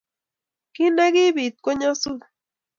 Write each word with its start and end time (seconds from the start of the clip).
Kit 0.73 0.91
ne 0.93 1.05
kibit 1.15 1.55
ko 1.63 1.69
nyosut 1.79 2.19